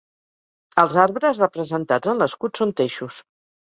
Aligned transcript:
Els 0.85 0.97
arbres 1.03 1.43
representats 1.43 2.13
en 2.15 2.23
l'escut 2.25 2.61
són 2.63 2.77
teixos. 2.85 3.25